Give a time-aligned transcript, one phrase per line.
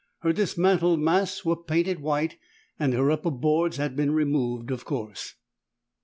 [0.21, 2.39] Her dismantled masts were painted white,
[2.79, 5.35] and her upper boards had been removed, of course.